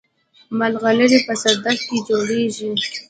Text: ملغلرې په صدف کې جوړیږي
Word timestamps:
ملغلرې 0.57 1.19
په 1.27 1.33
صدف 1.41 1.79
کې 1.87 1.97
جوړیږي 2.07 2.69